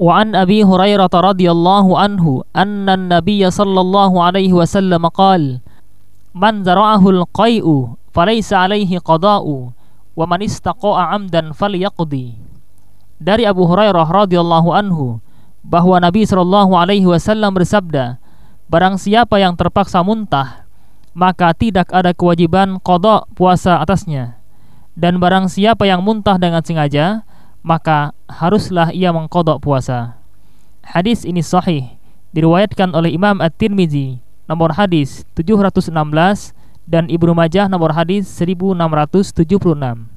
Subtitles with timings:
[0.00, 2.24] وعن أبي هريرة رضي الله عنه
[2.56, 5.60] أن النبي صلى الله عليه وسلم قال
[6.32, 7.66] من زرعه القيء
[8.16, 9.44] فليس عليه قضاء
[10.16, 12.28] ومن استقاء عمدا فليقضي
[13.20, 15.20] dari Abu Hurairah radhiyallahu anhu
[15.60, 18.16] bahwa Nabi Shallallahu alaihi wasallam bersabda
[18.72, 20.64] barang siapa yang terpaksa muntah
[21.12, 24.40] maka tidak ada kewajiban kodok puasa atasnya
[24.96, 27.28] dan barang siapa yang muntah dengan sengaja
[27.65, 30.21] maka haruslah ia mengkodok puasa.
[30.85, 31.97] Hadis ini sahih,
[32.29, 36.53] diriwayatkan oleh Imam At-Tirmizi nomor hadis 716
[36.85, 40.14] dan Ibnu Majah nomor hadis 1676.